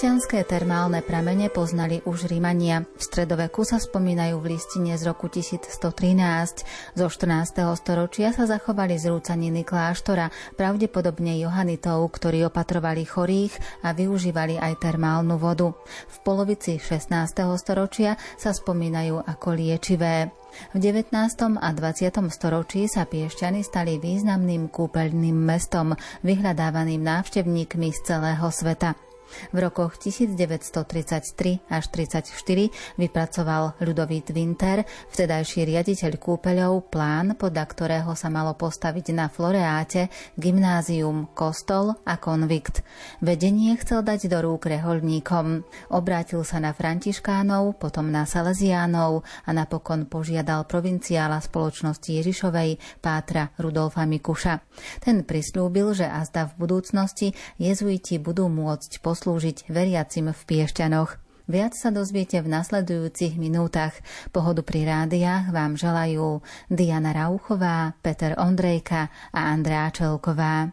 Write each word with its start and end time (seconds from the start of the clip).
Piešťanské 0.00 0.48
termálne 0.48 1.04
pramene 1.04 1.52
poznali 1.52 2.00
už 2.08 2.32
Rímania. 2.32 2.88
V 2.96 3.04
stredoveku 3.04 3.68
sa 3.68 3.76
spomínajú 3.76 4.40
v 4.40 4.56
listine 4.56 4.96
z 4.96 5.04
roku 5.04 5.28
1113. 5.28 6.96
Zo 6.96 7.06
14. 7.12 7.60
storočia 7.76 8.32
sa 8.32 8.48
zachovali 8.48 8.96
zrúcaniny 8.96 9.60
kláštora, 9.60 10.32
pravdepodobne 10.56 11.36
Johanitov, 11.44 12.16
ktorí 12.16 12.48
opatrovali 12.48 13.04
chorých 13.04 13.52
a 13.84 13.92
využívali 13.92 14.56
aj 14.56 14.80
termálnu 14.80 15.36
vodu. 15.36 15.76
V 16.08 16.16
polovici 16.24 16.80
16. 16.80 17.12
storočia 17.60 18.16
sa 18.40 18.56
spomínajú 18.56 19.20
ako 19.20 19.52
liečivé. 19.52 20.32
V 20.72 20.80
19. 20.80 21.12
a 21.60 21.68
20. 21.76 22.08
storočí 22.32 22.88
sa 22.88 23.04
Piešťany 23.04 23.60
stali 23.60 24.00
významným 24.00 24.72
kúpeľným 24.72 25.36
mestom, 25.36 25.92
vyhľadávaným 26.24 27.04
návštevníkmi 27.04 27.92
z 27.92 28.00
celého 28.00 28.48
sveta. 28.48 29.09
V 29.50 29.58
rokoch 29.58 29.96
1933 29.96 31.66
až 31.70 31.84
1934 31.90 33.00
vypracoval 33.00 33.80
Ľudovít 33.80 34.34
Winter, 34.34 34.84
vtedajší 35.14 35.64
riaditeľ 35.64 36.12
kúpeľov, 36.20 36.92
plán, 36.92 37.38
podľa 37.38 37.64
ktorého 37.70 38.12
sa 38.18 38.28
malo 38.28 38.54
postaviť 38.58 39.06
na 39.14 39.30
Floreáte 39.30 40.12
gymnázium, 40.36 41.30
kostol 41.32 41.96
a 42.04 42.20
konvikt. 42.20 42.82
Vedenie 43.24 43.78
chcel 43.80 44.04
dať 44.04 44.28
do 44.28 44.38
rúk 44.44 44.68
reholníkom. 44.68 45.62
Obrátil 45.94 46.42
sa 46.44 46.60
na 46.60 46.76
františkánov, 46.76 47.78
potom 47.80 48.10
na 48.10 48.26
salesiánov 48.28 49.22
a 49.46 49.50
napokon 49.54 50.06
požiadal 50.10 50.66
provinciála 50.66 51.40
spoločnosti 51.40 52.10
Ježišovej, 52.10 53.00
pátra 53.00 53.54
Rudolfa 53.56 54.04
Mikuša. 54.04 54.60
Ten 55.00 55.22
prislúbil, 55.24 55.94
že 55.96 56.06
azda 56.08 56.50
v 56.50 56.66
budúcnosti 56.66 57.32
jezuiti 57.56 58.18
budú 58.18 58.50
môcť 58.50 58.98
poslúžiť 59.00 59.19
poslúžiť 59.20 59.68
veriacim 59.68 60.32
v 60.32 60.40
Piešťanoch. 60.48 61.20
Viac 61.44 61.76
sa 61.76 61.92
dozviete 61.92 62.40
v 62.40 62.56
nasledujúcich 62.56 63.36
minútach. 63.36 63.92
Pohodu 64.32 64.64
pri 64.64 64.88
rádiách 64.88 65.52
vám 65.52 65.76
želajú 65.76 66.40
Diana 66.72 67.12
Rauchová, 67.12 68.00
Peter 68.00 68.32
Ondrejka 68.40 69.12
a 69.36 69.52
Andrea 69.52 69.92
Čelková. 69.92 70.72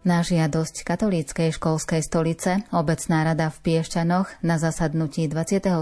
Na 0.00 0.24
žiadosť 0.24 0.80
katolíckej 0.80 1.52
školskej 1.60 2.00
stolice 2.00 2.64
obecná 2.72 3.20
rada 3.20 3.52
v 3.52 3.60
Piešťanoch 3.60 4.40
na 4.40 4.56
zasadnutí 4.56 5.28
27. 5.28 5.76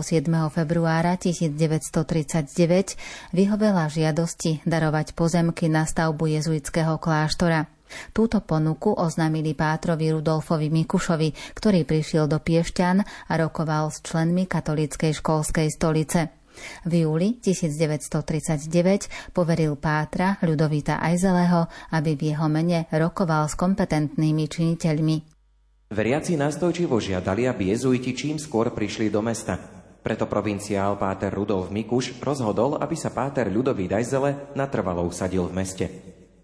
februára 0.51 1.15
1939 1.15 2.99
vyhovela 3.31 3.87
žiadosti 3.87 4.59
darovať 4.67 5.15
pozemky 5.15 5.71
na 5.71 5.87
stavbu 5.87 6.35
jezuitského 6.35 6.99
kláštora. 6.99 7.71
Túto 8.11 8.43
ponuku 8.43 8.91
oznámili 8.91 9.55
Pátrovi 9.55 10.11
Rudolfovi 10.11 10.67
Mikušovi, 10.67 11.55
ktorý 11.55 11.87
prišiel 11.87 12.27
do 12.27 12.43
Piešťan 12.43 12.97
a 13.31 13.33
rokoval 13.39 13.95
s 13.95 14.03
členmi 14.03 14.51
katolíckej 14.51 15.15
školskej 15.15 15.71
stolice. 15.71 16.38
V 16.87 17.07
júli 17.07 17.41
1939 17.41 19.35
poveril 19.37 19.75
Pátra 19.77 20.39
Ľudovita 20.41 21.03
Ajzeleho, 21.03 21.67
aby 21.95 22.15
v 22.15 22.23
jeho 22.35 22.47
mene 22.47 22.87
rokoval 22.93 23.51
s 23.51 23.55
kompetentnými 23.59 24.45
činiteľmi. 24.47 25.17
Veriaci 25.89 26.37
nastojčivo 26.37 27.01
žiadali, 27.01 27.49
aby 27.49 27.73
jezuiti 27.73 28.13
čím 28.13 28.37
skôr 28.37 28.71
prišli 28.77 29.09
do 29.09 29.25
mesta. 29.25 29.57
Preto 30.05 30.29
provinciál 30.29 31.01
Páter 31.01 31.33
Rudolf 31.33 31.73
Mikuš 31.73 32.21
rozhodol, 32.21 32.77
aby 32.77 32.95
sa 32.95 33.11
Páter 33.11 33.49
Ľudovít 33.49 33.97
Ajzele 33.97 34.53
natrvalo 34.53 35.05
usadil 35.09 35.49
v 35.49 35.57
meste. 35.57 35.87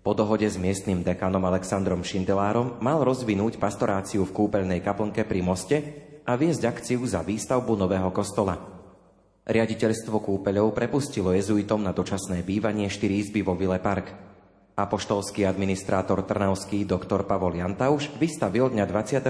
Po 0.05 0.13
dohode 0.13 0.45
s 0.45 0.61
miestnym 0.61 1.01
dekanom 1.01 1.41
Alexandrom 1.49 2.05
Šindelárom 2.05 2.77
mal 2.85 3.01
rozvinúť 3.01 3.57
pastoráciu 3.57 4.29
v 4.29 4.37
kúpeľnej 4.37 4.85
kaplnke 4.85 5.25
pri 5.25 5.41
moste 5.41 5.77
a 6.29 6.37
viesť 6.37 6.69
akciu 6.69 7.01
za 7.09 7.25
výstavbu 7.25 7.73
nového 7.73 8.13
kostola. 8.13 8.74
Riaditeľstvo 9.45 10.25
kúpeľov 10.25 10.73
prepustilo 10.73 11.29
jezuitom 11.37 11.85
na 11.85 11.93
dočasné 11.93 12.41
bývanie 12.41 12.89
4 12.89 12.97
izby 13.29 13.45
vo 13.45 13.53
Vile 13.53 13.77
Park. 13.77 14.09
Apoštolský 14.73 15.45
administrátor 15.45 16.25
Trnavský 16.25 16.89
doktor 16.89 17.29
Pavol 17.29 17.61
Jantauš 17.61 18.09
vystavil 18.17 18.73
dňa 18.73 18.89
25. 18.89 19.29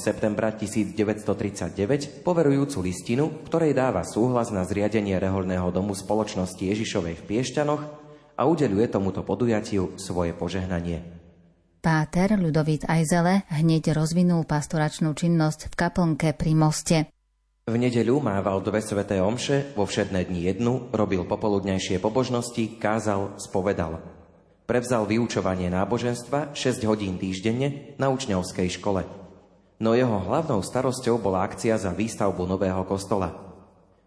septembra 0.00 0.56
1939 0.56 2.24
poverujúcu 2.24 2.78
listinu, 2.80 3.28
ktorej 3.44 3.76
dáva 3.76 4.00
súhlas 4.02 4.48
na 4.48 4.64
zriadenie 4.64 5.20
reholného 5.20 5.68
domu 5.68 5.92
spoločnosti 5.92 6.58
Ježišovej 6.58 7.20
v 7.20 7.22
Piešťanoch 7.28 7.82
a 8.40 8.42
udeluje 8.48 8.88
tomuto 8.88 9.20
podujatiu 9.28 9.94
svoje 10.00 10.32
požehnanie. 10.32 11.04
Páter 11.84 12.40
Ľudovít 12.40 12.88
Ajzele 12.88 13.44
hneď 13.52 13.92
rozvinul 13.92 14.48
pastoračnú 14.48 15.12
činnosť 15.12 15.68
v 15.68 15.74
kaplnke 15.76 16.32
pri 16.32 16.52
moste. 16.56 17.12
V 17.68 17.76
nedeľu 17.76 18.24
mával 18.24 18.64
dve 18.64 18.80
sveté 18.80 19.20
omše, 19.20 19.76
vo 19.76 19.84
všedné 19.84 20.24
dni 20.24 20.48
jednu, 20.48 20.88
robil 20.96 21.28
popoludnejšie 21.28 22.00
pobožnosti, 22.00 22.80
kázal, 22.80 23.36
spovedal. 23.36 24.00
Prevzal 24.64 25.04
vyučovanie 25.04 25.68
náboženstva 25.68 26.56
6 26.56 26.88
hodín 26.88 27.20
týždenne 27.20 27.92
na 28.00 28.08
učňovskej 28.08 28.80
škole. 28.80 29.04
No 29.76 29.92
jeho 29.92 30.24
hlavnou 30.24 30.64
starosťou 30.64 31.20
bola 31.20 31.44
akcia 31.44 31.76
za 31.76 31.92
výstavbu 31.92 32.48
nového 32.48 32.80
kostola. 32.88 33.28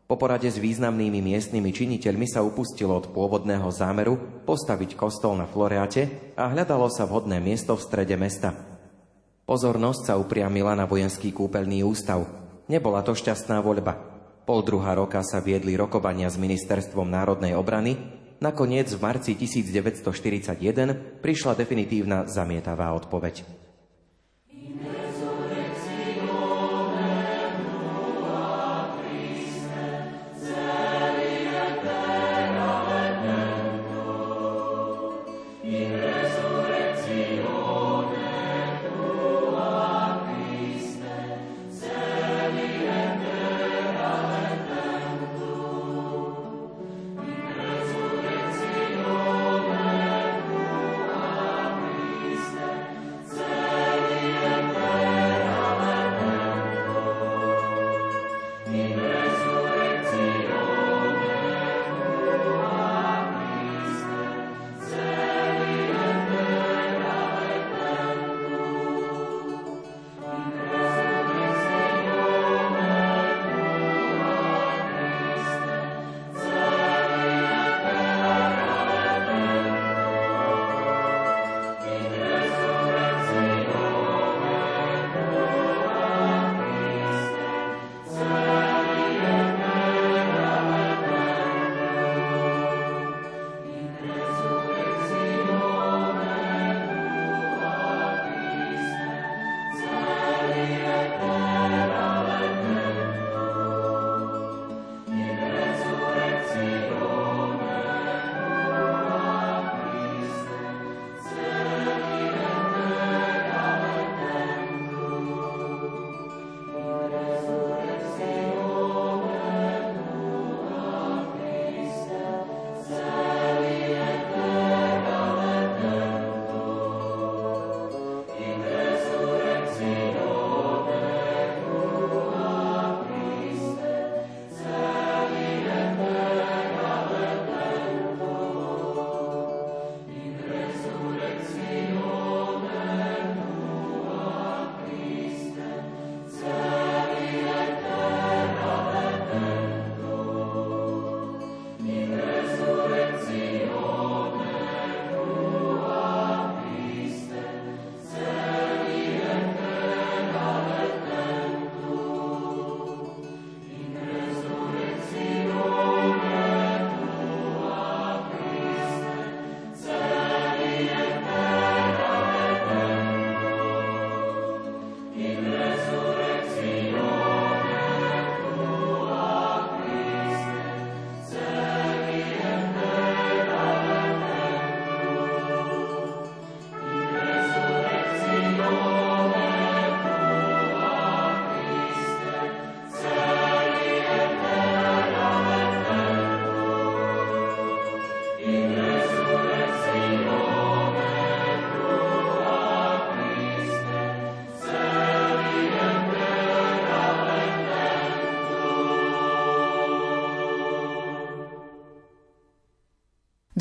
Po 0.10 0.18
porade 0.18 0.50
s 0.50 0.58
významnými 0.58 1.22
miestnymi 1.22 1.70
činiteľmi 1.70 2.26
sa 2.26 2.42
upustilo 2.42 2.98
od 2.98 3.14
pôvodného 3.14 3.70
zámeru 3.70 4.44
postaviť 4.50 4.98
kostol 4.98 5.38
na 5.38 5.46
Floreate 5.46 6.34
a 6.34 6.50
hľadalo 6.50 6.90
sa 6.90 7.06
vhodné 7.06 7.38
miesto 7.38 7.78
v 7.78 7.86
strede 7.86 8.18
mesta. 8.18 8.54
Pozornosť 9.46 10.02
sa 10.10 10.14
upriamila 10.18 10.74
na 10.74 10.90
vojenský 10.90 11.30
kúpeľný 11.30 11.86
ústav– 11.86 12.26
Nebola 12.72 13.04
to 13.04 13.12
šťastná 13.12 13.60
voľba. 13.60 14.00
Pol 14.44 14.60
druhá 14.64 14.96
roka 14.96 15.20
sa 15.24 15.40
viedli 15.40 15.76
rokovania 15.80 16.28
s 16.28 16.36
Ministerstvom 16.36 17.08
národnej 17.08 17.56
obrany, 17.56 17.96
nakoniec 18.44 18.92
v 18.92 19.00
marci 19.00 19.40
1941 19.40 21.24
prišla 21.24 21.56
definitívna 21.56 22.28
zamietavá 22.28 22.92
odpoveď. 22.96 23.63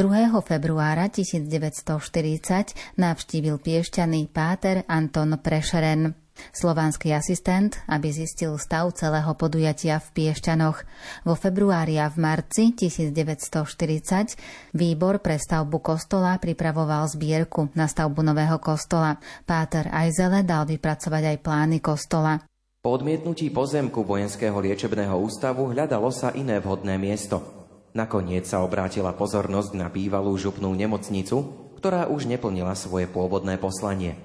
2. 0.03 0.35
februára 0.43 1.07
1940 1.07 2.75
navštívil 2.99 3.63
Piešťany 3.63 4.35
páter 4.35 4.83
Anton 4.91 5.39
Prešeren. 5.39 6.19
Slovanský 6.51 7.15
asistent, 7.15 7.79
aby 7.87 8.11
zistil 8.11 8.59
stav 8.59 8.91
celého 8.99 9.31
podujatia 9.39 10.03
v 10.03 10.09
Piešťanoch. 10.11 10.83
Vo 11.23 11.39
februári 11.39 12.03
a 12.03 12.11
v 12.11 12.19
marci 12.19 12.75
1940 12.75 14.75
výbor 14.75 15.23
pre 15.23 15.39
stavbu 15.39 15.79
kostola 15.79 16.35
pripravoval 16.43 17.07
zbierku 17.07 17.71
na 17.79 17.87
stavbu 17.87 18.27
nového 18.27 18.59
kostola. 18.59 19.23
Páter 19.47 19.87
Ajzele 19.87 20.43
dal 20.43 20.67
vypracovať 20.67 21.31
aj 21.31 21.37
plány 21.47 21.79
kostola. 21.79 22.43
Po 22.83 22.99
odmietnutí 22.99 23.55
pozemku 23.55 24.03
vojenského 24.03 24.59
liečebného 24.59 25.15
ústavu 25.15 25.71
hľadalo 25.71 26.11
sa 26.11 26.35
iné 26.35 26.59
vhodné 26.59 26.99
miesto. 26.99 27.62
Nakoniec 27.93 28.49
sa 28.49 28.65
obrátila 28.65 29.13
pozornosť 29.13 29.77
na 29.77 29.93
bývalú 29.93 30.33
župnú 30.37 30.73
nemocnicu, 30.73 31.71
ktorá 31.77 32.09
už 32.09 32.25
neplnila 32.29 32.73
svoje 32.77 33.09
pôvodné 33.09 33.57
poslanie– 33.61 34.17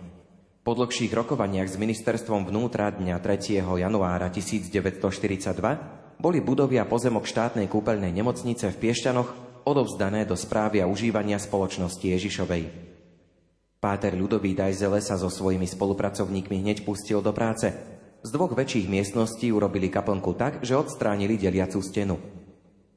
po 0.68 0.76
dlhších 0.76 1.16
rokovaniach 1.16 1.72
s 1.72 1.80
ministerstvom 1.80 2.52
vnútra 2.52 2.92
dňa 2.92 3.24
3. 3.24 3.64
januára 3.64 4.28
1942 4.28 5.00
boli 6.20 6.44
budovy 6.44 6.76
a 6.76 6.84
pozemok 6.84 7.24
štátnej 7.24 7.72
kúpeľnej 7.72 8.12
nemocnice 8.12 8.76
v 8.76 8.76
Piešťanoch 8.76 9.64
odovzdané 9.64 10.28
do 10.28 10.36
správy 10.36 10.84
a 10.84 10.90
užívania 10.92 11.40
spoločnosti 11.40 12.04
Ježišovej. 12.04 12.68
Páter 13.80 14.20
Ľudový 14.20 14.52
Dajzele 14.60 15.00
sa 15.00 15.16
so 15.16 15.32
svojimi 15.32 15.72
spolupracovníkmi 15.72 16.60
hneď 16.60 16.84
pustil 16.84 17.24
do 17.24 17.32
práce. 17.32 17.72
Z 18.20 18.30
dvoch 18.36 18.52
väčších 18.52 18.92
miestností 18.92 19.56
urobili 19.56 19.88
kaplnku 19.88 20.36
tak, 20.36 20.68
že 20.68 20.76
odstránili 20.76 21.40
deliacu 21.40 21.80
stenu. 21.80 22.20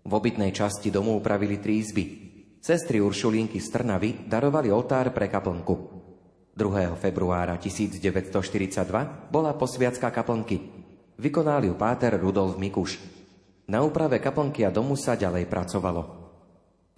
V 0.04 0.12
obytnej 0.12 0.52
časti 0.52 0.88
domu 0.88 1.16
upravili 1.16 1.60
tri 1.60 1.80
izby. 1.80 2.04
Sestry 2.60 3.00
Uršulinky 3.00 3.56
z 3.56 3.68
Trnavy 3.72 4.28
darovali 4.28 4.68
oltár 4.68 5.12
pre 5.16 5.32
kaplnku. 5.32 5.74
2. 6.52 6.92
februára 7.00 7.56
1942 7.56 9.32
bola 9.32 9.56
posviacka 9.56 10.12
kaplnky. 10.12 10.60
Vykonal 11.16 11.64
ju 11.64 11.72
páter 11.76 12.20
Rudolf 12.20 12.60
Mikuš. 12.60 13.00
Na 13.72 13.80
úprave 13.80 14.20
kaplnky 14.20 14.68
a 14.68 14.70
domu 14.72 14.92
sa 14.92 15.16
ďalej 15.16 15.48
pracovalo. 15.48 16.19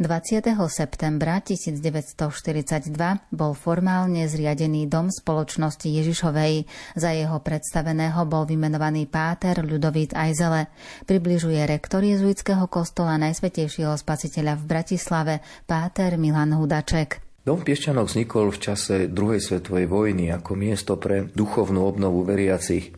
20. 0.01 0.57
septembra 0.73 1.45
1942 1.45 2.97
bol 3.29 3.53
formálne 3.53 4.25
zriadený 4.25 4.89
Dom 4.89 5.13
spoločnosti 5.13 5.85
Ježišovej. 5.85 6.65
Za 6.97 7.13
jeho 7.13 7.37
predstaveného 7.45 8.25
bol 8.25 8.49
vymenovaný 8.49 9.05
páter 9.05 9.61
Ľudovít 9.61 10.17
Ajzele. 10.17 10.73
Približuje 11.05 11.61
rektor 11.69 12.01
jezuitského 12.01 12.65
kostola 12.73 13.21
Najsvetejšieho 13.21 13.93
spasiteľa 14.01 14.57
v 14.57 14.65
Bratislave, 14.65 15.35
páter 15.69 16.17
Milan 16.17 16.57
Hudaček. 16.57 17.21
Dom 17.45 17.61
v 17.61 17.69
Piešťanoch 17.69 18.09
vznikol 18.09 18.49
v 18.49 18.63
čase 18.65 19.13
druhej 19.13 19.45
svetovej 19.45 19.93
vojny 19.93 20.33
ako 20.33 20.57
miesto 20.57 20.97
pre 20.97 21.29
duchovnú 21.37 21.85
obnovu 21.85 22.25
veriacich. 22.25 22.97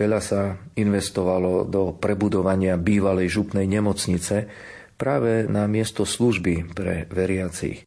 Veľa 0.00 0.20
sa 0.24 0.56
investovalo 0.80 1.68
do 1.68 1.92
prebudovania 1.92 2.80
bývalej 2.80 3.36
župnej 3.36 3.68
nemocnice 3.68 4.48
práve 4.98 5.46
na 5.46 5.70
miesto 5.70 6.02
služby 6.02 6.74
pre 6.74 7.06
veriacich. 7.08 7.85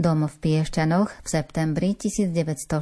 Dom 0.00 0.24
v 0.24 0.32
Piešťanoch 0.40 1.12
v 1.12 1.28
septembri 1.28 1.92
1942 1.92 2.80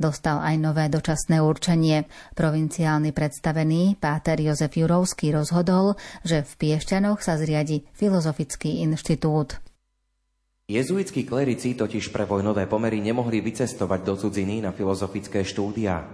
dostal 0.00 0.40
aj 0.40 0.56
nové 0.56 0.88
dočasné 0.88 1.44
určenie. 1.44 2.08
Provinciálny 2.32 3.12
predstavený 3.12 4.00
Páter 4.00 4.40
Jozef 4.40 4.72
Jurovský 4.72 5.36
rozhodol, 5.36 6.00
že 6.24 6.48
v 6.48 6.52
Piešťanoch 6.64 7.20
sa 7.20 7.36
zriadi 7.36 7.84
Filozofický 7.92 8.80
inštitút. 8.88 9.60
Jezuitskí 10.64 11.28
klerici 11.28 11.76
totiž 11.76 12.08
pre 12.08 12.24
vojnové 12.24 12.64
pomery 12.64 13.04
nemohli 13.04 13.44
vycestovať 13.44 14.00
do 14.00 14.16
cudziny 14.16 14.64
na 14.64 14.72
filozofické 14.72 15.44
štúdia. 15.44 16.08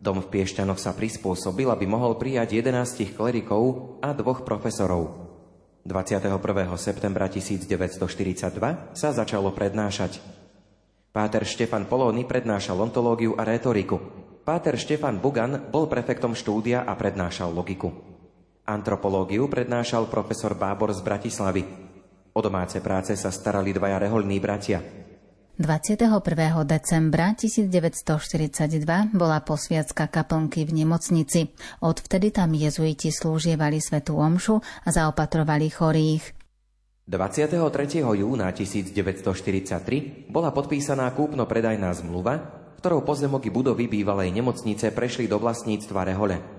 Dom 0.00 0.24
v 0.24 0.32
Piešťanoch 0.32 0.80
sa 0.80 0.96
prispôsobil, 0.96 1.68
aby 1.68 1.84
mohol 1.84 2.16
prijať 2.16 2.56
11 2.56 3.12
klerikov 3.12 4.00
a 4.00 4.16
dvoch 4.16 4.48
profesorov. 4.48 5.25
21. 5.86 6.34
septembra 6.74 7.30
1942 7.30 8.02
sa 8.90 9.08
začalo 9.14 9.54
prednášať. 9.54 10.18
Páter 11.14 11.46
Štefan 11.46 11.86
Polóny 11.86 12.26
prednášal 12.26 12.74
ontológiu 12.82 13.38
a 13.38 13.46
rétoriku. 13.46 14.02
Páter 14.42 14.74
Štefan 14.74 15.22
Bugan 15.22 15.70
bol 15.70 15.86
prefektom 15.86 16.34
štúdia 16.34 16.82
a 16.82 16.92
prednášal 16.98 17.54
logiku. 17.54 17.94
Antropológiu 18.66 19.46
prednášal 19.46 20.10
profesor 20.10 20.58
Bábor 20.58 20.90
z 20.90 21.06
Bratislavy. 21.06 21.62
O 22.34 22.42
domáce 22.42 22.82
práce 22.82 23.14
sa 23.14 23.30
starali 23.30 23.70
dvaja 23.70 24.02
reholní 24.02 24.42
bratia– 24.42 24.82
21. 25.56 26.20
decembra 26.68 27.32
1942 27.32 29.16
bola 29.16 29.40
posviacka 29.40 30.04
kaplnky 30.04 30.68
v 30.68 30.84
nemocnici. 30.84 31.48
Odvtedy 31.80 32.28
tam 32.28 32.52
jezuiti 32.52 33.08
slúžievali 33.08 33.80
svetú 33.80 34.20
omšu 34.20 34.60
a 34.60 34.88
zaopatrovali 34.92 35.72
chorých. 35.72 36.36
23. 37.08 37.56
júna 38.04 38.52
1943 38.52 40.28
bola 40.28 40.52
podpísaná 40.52 41.08
kúpno-predajná 41.16 41.88
zmluva, 42.04 42.36
ktorou 42.84 43.00
pozemoky 43.08 43.48
budovy 43.48 43.88
bývalej 43.88 44.36
nemocnice 44.36 44.92
prešli 44.92 45.24
do 45.24 45.40
vlastníctva 45.40 46.04
Rehole. 46.04 46.55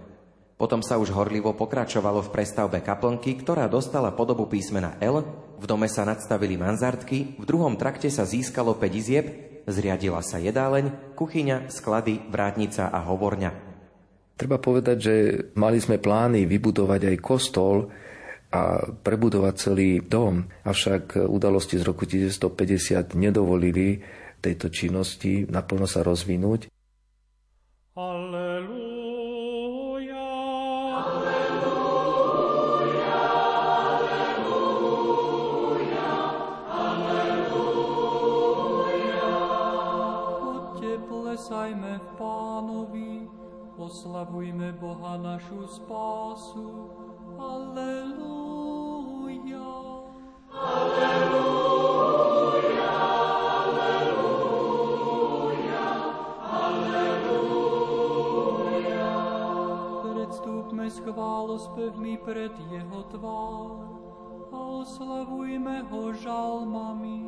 Potom 0.58 0.82
sa 0.82 0.98
už 0.98 1.14
horlivo 1.14 1.54
pokračovalo 1.54 2.26
v 2.26 2.34
prestavbe 2.34 2.82
kaplnky, 2.82 3.38
ktorá 3.38 3.70
dostala 3.70 4.10
podobu 4.10 4.50
písmena 4.50 4.98
L, 4.98 5.22
v 5.62 5.66
dome 5.70 5.86
sa 5.86 6.02
nadstavili 6.02 6.58
manzartky, 6.58 7.38
v 7.38 7.46
druhom 7.46 7.78
trakte 7.78 8.10
sa 8.10 8.26
získalo 8.26 8.74
5 8.74 8.90
izieb, 8.98 9.26
zriadila 9.70 10.26
sa 10.26 10.42
jedáleň, 10.42 11.14
kuchyňa, 11.14 11.70
sklady, 11.70 12.34
vrátnica 12.34 12.90
a 12.90 13.06
hovorňa. 13.06 13.52
Treba 14.34 14.58
povedať, 14.58 14.98
že 14.98 15.16
mali 15.54 15.78
sme 15.78 16.02
plány 16.02 16.50
vybudovať 16.50 17.14
aj 17.14 17.18
kostol 17.22 17.94
a 18.50 18.82
prebudovať 18.82 19.54
celý 19.62 20.02
dom, 20.02 20.42
avšak 20.66 21.22
udalosti 21.22 21.78
z 21.78 21.84
roku 21.86 22.10
1950 22.10 23.14
nedovolili 23.14 24.02
tejto 24.42 24.70
činnosti 24.70 25.46
naplno 25.50 25.90
sa 25.90 26.06
rozvinúť. 26.06 26.70
Klesajme 41.48 41.96
v 41.96 42.08
Pánovi, 42.20 43.24
oslavujme 43.80 44.76
Boha 44.84 45.16
našu 45.16 45.64
spásu. 45.64 46.92
Aleluja. 47.40 48.84
Aleluja. 50.52 51.64
Aleluja. 53.64 54.44
Aleluja. 56.52 57.64
Predstúpme 60.04 60.92
s 60.92 61.00
chválospev 61.00 61.96
modli 61.96 62.20
pred 62.28 62.52
jeho 62.68 63.08
tvár 63.08 63.88
a 64.52 64.84
oslavujme 64.84 65.88
ho 65.88 66.12
žalmami. 66.12 67.27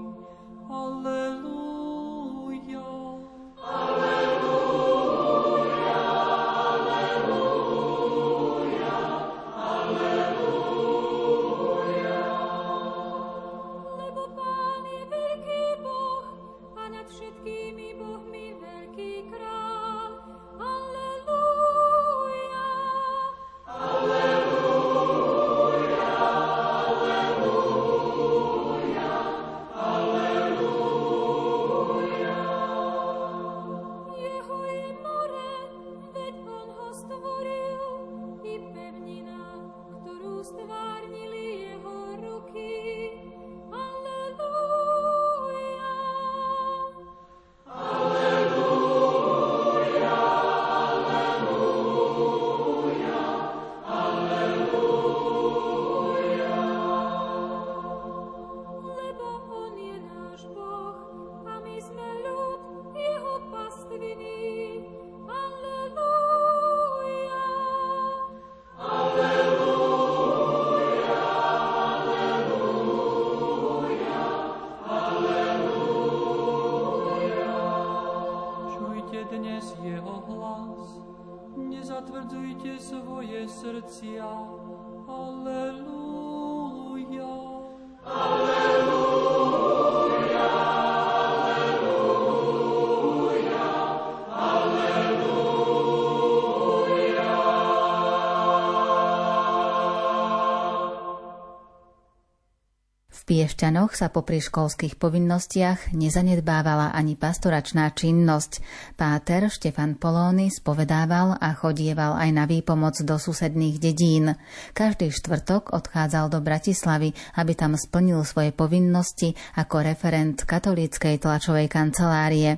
Piešťanoch 103.29 103.93
sa 103.93 104.09
popri 104.09 104.41
školských 104.41 104.97
povinnostiach 104.97 105.93
nezanedbávala 105.93 106.97
ani 106.97 107.13
pastoračná 107.13 107.93
činnosť. 107.93 108.65
Páter 108.97 109.53
Štefan 109.53 110.01
Polóny 110.01 110.49
spovedával 110.49 111.37
a 111.37 111.53
chodieval 111.53 112.17
aj 112.17 112.29
na 112.33 112.49
výpomoc 112.49 112.97
do 113.05 113.21
susedných 113.21 113.77
dedín. 113.77 114.33
Každý 114.73 115.13
štvrtok 115.13 115.77
odchádzal 115.77 116.33
do 116.33 116.41
Bratislavy, 116.41 117.13
aby 117.37 117.53
tam 117.53 117.77
splnil 117.77 118.25
svoje 118.25 118.49
povinnosti 118.49 119.37
ako 119.53 119.85
referent 119.85 120.41
katolíckej 120.41 121.21
tlačovej 121.21 121.69
kancelárie. 121.69 122.57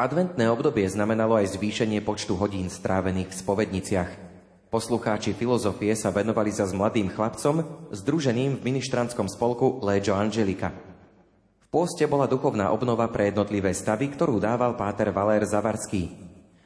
Adventné 0.00 0.48
obdobie 0.48 0.88
znamenalo 0.88 1.36
aj 1.36 1.60
zvýšenie 1.60 2.00
počtu 2.00 2.40
hodín 2.40 2.72
strávených 2.72 3.28
v 3.28 3.36
spovedniciach. 3.36 4.23
Poslucháči 4.74 5.38
filozofie 5.38 5.94
sa 5.94 6.10
venovali 6.10 6.50
sa 6.50 6.66
s 6.66 6.74
mladým 6.74 7.06
chlapcom, 7.06 7.62
združeným 7.94 8.58
v 8.58 8.74
ministranskom 8.74 9.30
spolku 9.30 9.78
Legio 9.86 10.18
Angelika. 10.18 10.74
V 11.62 11.66
pôste 11.70 12.10
bola 12.10 12.26
duchovná 12.26 12.74
obnova 12.74 13.06
pre 13.06 13.30
jednotlivé 13.30 13.70
stavy, 13.70 14.10
ktorú 14.10 14.42
dával 14.42 14.74
páter 14.74 15.14
Valér 15.14 15.46
Zavarský. 15.46 16.10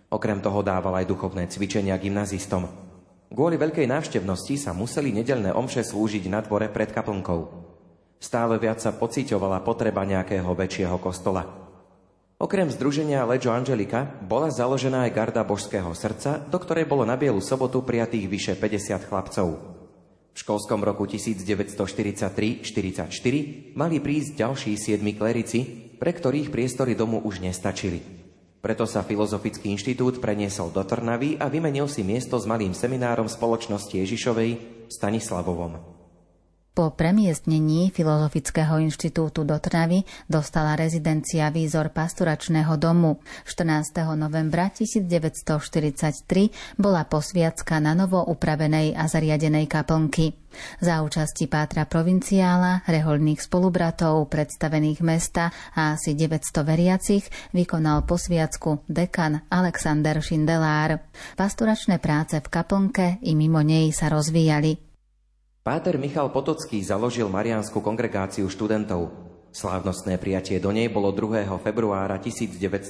Okrem 0.08 0.40
toho 0.40 0.64
dával 0.64 0.96
aj 0.96 1.04
duchovné 1.04 1.52
cvičenia 1.52 2.00
gymnazistom. 2.00 2.72
Kvôli 3.28 3.60
veľkej 3.60 3.84
návštevnosti 3.84 4.56
sa 4.56 4.72
museli 4.72 5.12
nedelné 5.12 5.52
omše 5.52 5.84
slúžiť 5.84 6.32
na 6.32 6.40
dvore 6.40 6.72
pred 6.72 6.88
kaplnkou. 6.88 7.44
Stále 8.16 8.56
viac 8.56 8.80
sa 8.80 8.96
pociťovala 8.96 9.60
potreba 9.60 10.08
nejakého 10.08 10.48
väčšieho 10.56 10.96
kostola. 10.96 11.67
Okrem 12.38 12.70
združenia 12.70 13.26
Legio 13.26 13.50
Angelika 13.50 14.14
bola 14.22 14.46
založená 14.46 15.10
aj 15.10 15.14
Garda 15.14 15.42
Božského 15.42 15.90
srdca, 15.90 16.38
do 16.38 16.54
ktorej 16.62 16.86
bolo 16.86 17.02
na 17.02 17.18
Bielu 17.18 17.42
sobotu 17.42 17.82
prijatých 17.82 18.30
vyše 18.30 18.54
50 18.54 19.10
chlapcov. 19.10 19.48
V 20.30 20.38
školskom 20.38 20.86
roku 20.86 21.02
1943-44 21.10 22.62
mali 23.74 23.98
prísť 23.98 24.30
ďalší 24.38 24.78
siedmi 24.78 25.18
klerici, 25.18 25.90
pre 25.98 26.14
ktorých 26.14 26.54
priestory 26.54 26.94
domu 26.94 27.18
už 27.26 27.42
nestačili. 27.42 27.98
Preto 28.62 28.86
sa 28.86 29.02
Filozofický 29.02 29.74
inštitút 29.74 30.22
preniesol 30.22 30.70
do 30.70 30.86
Trnavy 30.86 31.42
a 31.42 31.50
vymenil 31.50 31.90
si 31.90 32.06
miesto 32.06 32.38
s 32.38 32.46
malým 32.46 32.70
seminárom 32.70 33.26
spoločnosti 33.26 33.98
Ježišovej 33.98 34.50
Stanislavovom. 34.86 35.97
Po 36.78 36.94
premiestnení 36.94 37.90
Filozofického 37.90 38.78
inštitútu 38.78 39.42
do 39.42 39.58
Trnavy 39.58 40.06
dostala 40.30 40.78
rezidencia 40.78 41.50
výzor 41.50 41.90
pastoračného 41.90 42.78
domu. 42.78 43.18
14. 43.50 44.06
novembra 44.14 44.70
1943 44.70 46.78
bola 46.78 47.02
posviacka 47.02 47.82
na 47.82 47.98
novo 47.98 48.22
upravenej 48.22 48.94
a 48.94 49.10
zariadenej 49.10 49.66
kaplnky. 49.66 50.38
Za 50.78 51.02
účasti 51.02 51.50
Pátra 51.50 51.82
provinciála, 51.82 52.86
reholných 52.86 53.42
spolubratov, 53.42 54.30
predstavených 54.30 55.02
mesta 55.02 55.50
a 55.74 55.98
asi 55.98 56.14
900 56.14 56.62
veriacich 56.62 57.26
vykonal 57.58 58.06
posviacku 58.06 58.86
dekan 58.86 59.50
Alexander 59.50 60.22
Šindelár. 60.22 61.02
Pastoračné 61.34 61.98
práce 61.98 62.38
v 62.38 62.46
kaplnke 62.46 63.18
i 63.26 63.34
mimo 63.34 63.66
nej 63.66 63.90
sa 63.90 64.06
rozvíjali. 64.06 64.87
Páter 65.68 66.00
Michal 66.00 66.32
Potocký 66.32 66.80
založil 66.80 67.28
Mariánsku 67.28 67.84
kongregáciu 67.84 68.48
študentov. 68.48 69.12
Slávnostné 69.52 70.16
prijatie 70.16 70.56
do 70.64 70.72
nej 70.72 70.88
bolo 70.88 71.12
2. 71.12 71.44
februára 71.60 72.16
1947. 72.16 72.88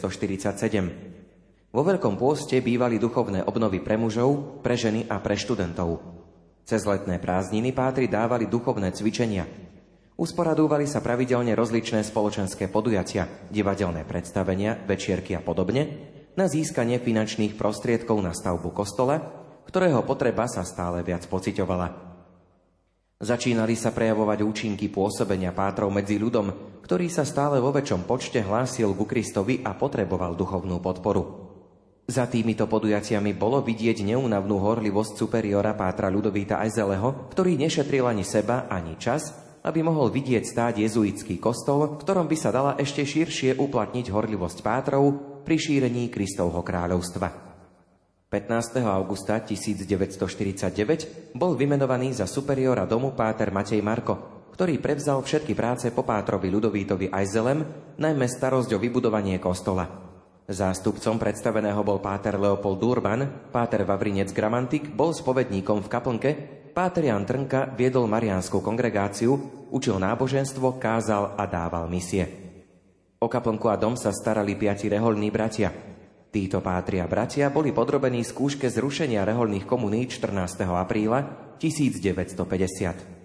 Vo 1.75 1.83
Veľkom 1.83 2.15
pôste 2.15 2.63
bývali 2.63 3.03
duchovné 3.03 3.43
obnovy 3.51 3.83
pre 3.83 3.99
mužov, 3.99 4.63
pre 4.63 4.79
ženy 4.79 5.11
a 5.11 5.19
pre 5.19 5.35
študentov. 5.35 5.99
Cez 6.63 6.87
letné 6.87 7.19
prázdniny 7.19 7.75
pátri 7.75 8.07
dávali 8.07 8.47
duchovné 8.47 8.95
cvičenia. 8.95 9.51
Usporadúvali 10.15 10.87
sa 10.87 11.03
pravidelne 11.03 11.59
rozličné 11.59 12.07
spoločenské 12.07 12.71
podujatia, 12.71 13.27
divadelné 13.51 14.07
predstavenia, 14.07 14.79
večierky 14.87 15.35
a 15.35 15.43
podobne, 15.43 15.83
na 16.39 16.47
získanie 16.47 17.03
finančných 17.03 17.59
prostriedkov 17.59 18.23
na 18.23 18.31
stavbu 18.31 18.71
kostola, 18.71 19.19
ktorého 19.67 20.07
potreba 20.07 20.47
sa 20.47 20.63
stále 20.63 21.03
viac 21.03 21.27
pociťovala. 21.27 22.08
Začínali 23.19 23.75
sa 23.75 23.91
prejavovať 23.91 24.47
účinky 24.47 24.87
pôsobenia 24.95 25.51
pátrov 25.51 25.91
medzi 25.91 26.23
ľudom, 26.23 26.79
ktorý 26.87 27.11
sa 27.11 27.27
stále 27.27 27.59
vo 27.59 27.75
väčšom 27.75 28.07
počte 28.07 28.47
hlásil 28.47 28.95
ku 28.95 29.11
Kristovi 29.11 29.59
a 29.67 29.75
potreboval 29.75 30.39
duchovnú 30.39 30.79
podporu. 30.79 31.51
Za 32.07 32.31
týmito 32.31 32.71
podujatiami 32.71 33.35
bolo 33.35 33.59
vidieť 33.59 34.07
neúnavnú 34.07 34.63
horlivosť 34.63 35.19
superiora 35.19 35.75
pátra 35.75 36.07
Ľudovíta 36.15 36.63
Ajzeleho, 36.63 37.27
ktorý 37.35 37.59
nešetril 37.59 38.07
ani 38.07 38.23
seba, 38.23 38.71
ani 38.71 38.95
čas, 39.03 39.35
aby 39.67 39.83
mohol 39.83 40.15
vidieť 40.15 40.47
stáť 40.47 40.75
jezuitský 40.87 41.43
kostol, 41.43 41.99
v 41.99 42.07
ktorom 42.07 42.31
by 42.31 42.37
sa 42.39 42.55
dala 42.55 42.79
ešte 42.79 43.03
širšie 43.03 43.59
uplatniť 43.59 44.15
horlivosť 44.15 44.63
pátrov 44.63 45.05
pri 45.43 45.59
šírení 45.59 46.07
Kristovho 46.07 46.63
kráľovstva. 46.63 47.48
15. 48.29 48.85
augusta 48.85 49.41
1949 49.41 51.33
bol 51.33 51.57
vymenovaný 51.57 52.13
za 52.13 52.29
superiora 52.29 52.85
domu 52.85 53.17
páter 53.17 53.49
Matej 53.49 53.81
Marko, 53.81 54.45
ktorý 54.53 54.77
prevzal 54.85 55.25
všetky 55.25 55.57
práce 55.57 55.89
po 55.89 56.05
pátrovi 56.05 56.53
Ľudovítovi 56.53 57.09
Ajzelem, 57.09 57.65
najmä 57.97 58.29
starosť 58.29 58.77
o 58.77 58.79
vybudovanie 58.85 59.41
kostola. 59.41 59.89
Zástupcom 60.45 61.17
predstaveného 61.17 61.81
bol 61.81 62.05
páter 62.05 62.37
Leopold 62.37 62.77
Durban, 62.77 63.49
páter 63.49 63.89
Vavrinec 63.89 64.29
Gramantik 64.37 64.93
bol 64.93 65.17
spovedníkom 65.17 65.81
v 65.81 65.89
kaplnke, 65.89 66.31
páter 66.77 67.09
Jan 67.09 67.25
Trnka 67.25 67.73
viedol 67.81 68.13
mariánsku 68.13 68.61
kongregáciu, 68.61 69.41
učil 69.73 69.97
náboženstvo, 69.97 70.77
kázal 70.77 71.33
a 71.33 71.49
dával 71.49 71.89
misie. 71.89 72.29
O 73.25 73.25
kaplnku 73.25 73.73
a 73.73 73.81
dom 73.81 73.97
sa 73.97 74.13
starali 74.13 74.53
piati 74.53 74.93
reholní 74.93 75.33
bratia– 75.33 75.73
Títo 76.29 76.61
pátria 76.61 77.09
bratia 77.09 77.49
boli 77.49 77.73
podrobení 77.73 78.21
skúške 78.21 78.69
zrušenia 78.69 79.25
reholných 79.25 79.65
komunít 79.65 80.13
14. 80.13 80.69
apríla 80.77 81.25
1950. 81.57 83.18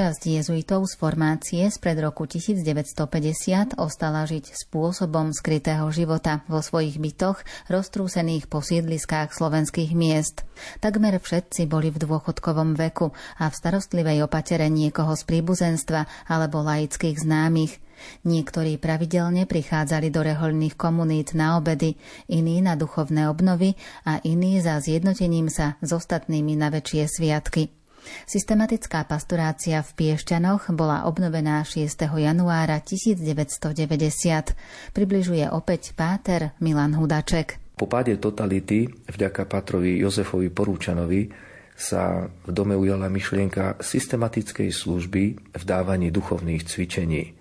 Časť 0.00 0.32
jezuitov 0.32 0.88
z 0.88 0.96
formácie 0.96 1.68
spred 1.68 2.00
roku 2.00 2.24
1950 2.24 3.76
ostala 3.76 4.24
žiť 4.24 4.56
spôsobom 4.56 5.36
skrytého 5.36 5.84
života 5.92 6.40
vo 6.48 6.64
svojich 6.64 6.96
bytoch, 6.96 7.44
roztrúsených 7.68 8.48
po 8.48 8.64
sídliskách 8.64 9.36
slovenských 9.36 9.92
miest. 9.92 10.48
Takmer 10.80 11.20
všetci 11.20 11.68
boli 11.68 11.92
v 11.92 12.00
dôchodkovom 12.00 12.80
veku 12.80 13.12
a 13.12 13.52
v 13.52 13.54
starostlivej 13.60 14.24
opatere 14.24 14.72
niekoho 14.72 15.12
z 15.12 15.20
príbuzenstva 15.28 16.08
alebo 16.32 16.64
laických 16.64 17.20
známych. 17.20 17.76
Niektorí 18.24 18.80
pravidelne 18.80 19.44
prichádzali 19.44 20.08
do 20.08 20.24
rehoľných 20.24 20.80
komunít 20.80 21.36
na 21.36 21.60
obedy, 21.60 22.00
iní 22.24 22.64
na 22.64 22.72
duchovné 22.72 23.28
obnovy 23.28 23.76
a 24.08 24.16
iní 24.24 24.64
za 24.64 24.80
zjednotením 24.80 25.52
sa 25.52 25.76
s 25.84 25.92
ostatnými 25.92 26.56
na 26.56 26.72
väčšie 26.72 27.04
sviatky. 27.04 27.79
Systematická 28.24 29.04
pastorácia 29.04 29.82
v 29.84 29.90
Piešťanoch 29.96 30.72
bola 30.74 31.06
obnovená 31.08 31.64
6. 31.64 32.06
januára 32.06 32.78
1990. 32.82 34.56
Približuje 34.94 35.44
opäť 35.50 35.92
páter 35.94 36.52
Milan 36.60 36.96
Hudaček. 36.96 37.60
Po 37.80 37.88
páde 37.88 38.20
totality 38.20 38.92
vďaka 39.08 39.48
patrovi 39.48 40.00
Jozefovi 40.04 40.52
Porúčanovi 40.52 41.32
sa 41.80 42.28
v 42.28 42.50
dome 42.52 42.76
ujala 42.76 43.08
myšlienka 43.08 43.80
systematickej 43.80 44.68
služby 44.68 45.24
v 45.56 45.62
dávaní 45.64 46.12
duchovných 46.12 46.68
cvičení. 46.68 47.40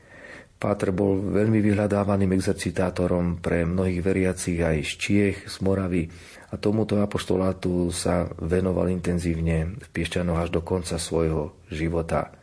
Pátr 0.59 0.91
bol 0.91 1.19
veľmi 1.23 1.63
vyhľadávaným 1.63 2.35
exercitátorom 2.35 3.39
pre 3.39 3.63
mnohých 3.63 4.03
veriacich 4.03 4.59
aj 4.59 4.77
z 4.83 4.91
Čiech, 4.99 5.37
z 5.47 5.55
Moravy 5.63 6.11
a 6.49 6.57
tomuto 6.57 6.97
apoštolátu 6.97 7.93
sa 7.93 8.25
venoval 8.41 8.89
intenzívne 8.89 9.77
v 9.77 9.87
Piešťanoch 9.93 10.41
až 10.41 10.49
do 10.49 10.61
konca 10.65 10.97
svojho 10.97 11.53
života. 11.69 12.33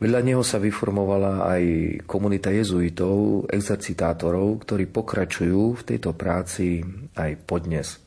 Vedľa 0.00 0.20
neho 0.24 0.40
sa 0.40 0.56
vyformovala 0.56 1.44
aj 1.44 1.64
komunita 2.08 2.48
jezuitov, 2.52 3.44
exercitátorov, 3.52 4.64
ktorí 4.64 4.88
pokračujú 4.88 5.76
v 5.76 5.82
tejto 5.84 6.16
práci 6.16 6.80
aj 7.16 7.36
podnes. 7.44 8.00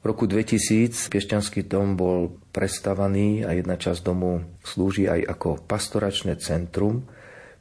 V 0.00 0.04
roku 0.08 0.24
2000 0.24 1.12
Piešťanský 1.12 1.68
dom 1.68 2.00
bol 2.00 2.32
prestavaný 2.52 3.44
a 3.44 3.52
jedna 3.52 3.76
časť 3.76 4.00
domu 4.00 4.40
slúži 4.64 5.04
aj 5.04 5.36
ako 5.36 5.60
pastoračné 5.68 6.40
centrum 6.40 7.04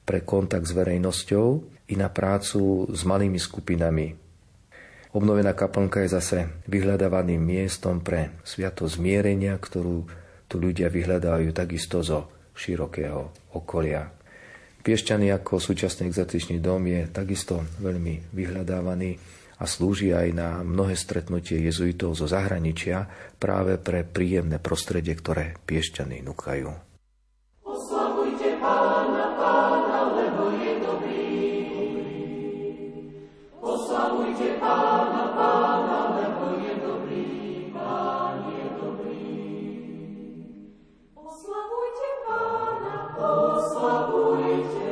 pre 0.07 0.23
kontakt 0.23 0.63
s 0.63 0.71
verejnosťou 0.71 1.47
i 1.91 1.95
na 1.99 2.07
prácu 2.07 2.87
s 2.87 3.03
malými 3.03 3.35
skupinami 3.35 4.28
Obnovená 5.09 5.57
kaplnka 5.57 6.05
je 6.05 6.13
zase 6.13 6.37
vyhľadávaným 6.69 7.41
miestom 7.41 8.05
pre 8.05 8.37
sviato 8.45 8.85
zmierenia, 8.85 9.57
ktorú 9.57 10.05
tu 10.45 10.55
ľudia 10.61 10.93
vyhľadávajú 10.93 11.49
takisto 11.49 12.05
zo 12.05 12.29
širokého 12.53 13.53
okolia. 13.57 14.05
Piešťany 14.79 15.33
ako 15.33 15.57
súčasný 15.57 16.07
exercičný 16.07 16.61
dom 16.61 16.85
je 16.85 17.09
takisto 17.09 17.65
veľmi 17.81 18.31
vyhľadávaný 18.31 19.17
a 19.59 19.65
slúži 19.67 20.15
aj 20.15 20.27
na 20.31 20.49
mnohé 20.63 20.95
stretnutie 20.95 21.59
jezuitov 21.59 22.15
zo 22.15 22.29
zahraničia 22.29 23.09
práve 23.35 23.75
pre 23.75 24.07
príjemné 24.07 24.61
prostredie, 24.61 25.17
ktoré 25.17 25.59
Piešťany 25.67 26.23
núkajú. 26.23 26.88
собой 43.61 44.63
тебя. 44.63 44.88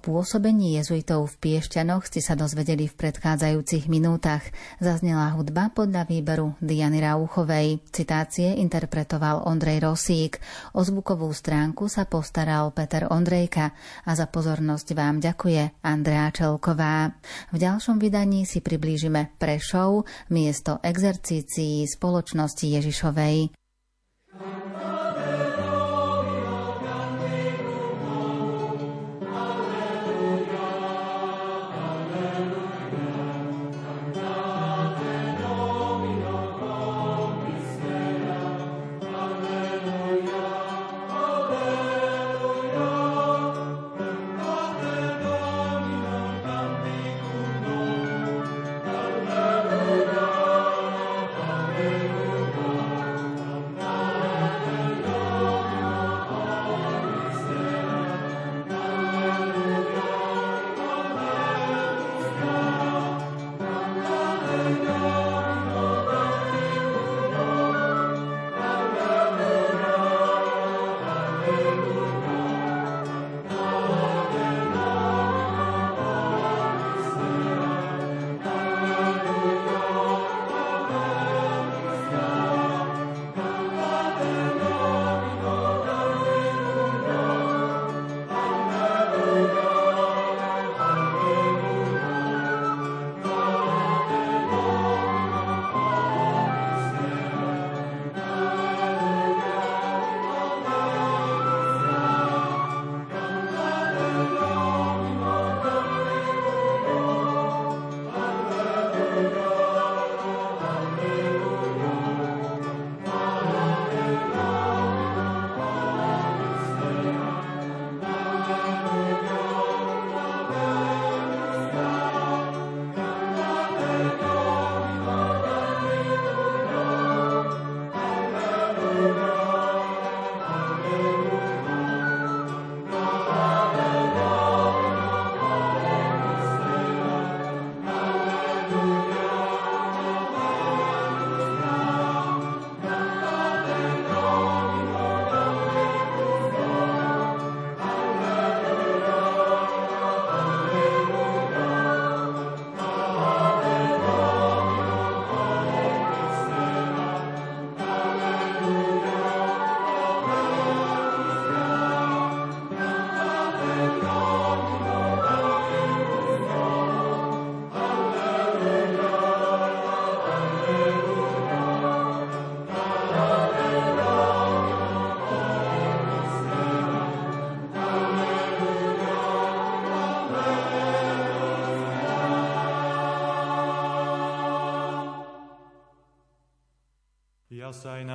Pôsobení 0.00 0.80
jezuitov 0.80 1.28
v 1.30 1.34
Piešťanoch 1.38 2.08
ste 2.08 2.24
sa 2.24 2.32
dozvedeli 2.32 2.88
v 2.88 2.96
predchádzajúcich 2.96 3.86
minútach. 3.86 4.42
Zaznela 4.80 5.36
hudba 5.36 5.68
podľa 5.70 6.08
výberu 6.08 6.56
Diany 6.58 7.04
Rauchovej. 7.04 7.84
Citácie 7.92 8.56
interpretoval 8.56 9.44
Ondrej 9.44 9.84
Rosík. 9.84 10.40
O 10.72 10.80
zvukovú 10.80 11.28
stránku 11.30 11.92
sa 11.92 12.08
postaral 12.08 12.72
Peter 12.72 13.12
Ondrejka 13.12 13.76
a 14.08 14.10
za 14.16 14.24
pozornosť 14.24 14.96
vám 14.96 15.20
ďakuje 15.20 15.84
Andrea 15.84 16.32
Čelková. 16.32 17.12
V 17.52 17.56
ďalšom 17.60 18.00
vydaní 18.00 18.48
si 18.48 18.64
priblížime 18.64 19.36
Prešov, 19.36 20.08
miesto 20.32 20.80
exercícií 20.80 21.84
spoločnosti 21.84 22.64
Ježišovej. 22.64 23.59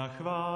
chvála. 0.07 0.54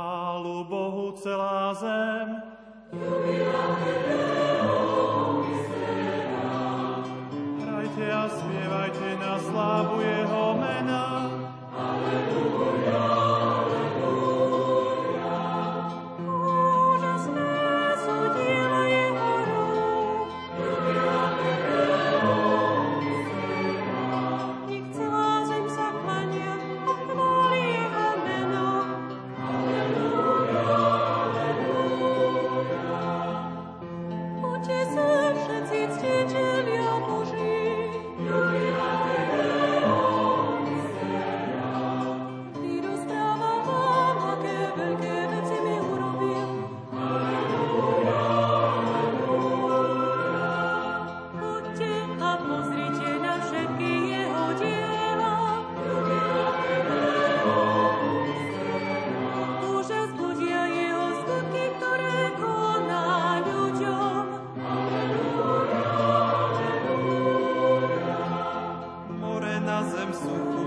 razem 69.79 70.13
słuchać. 70.13 70.58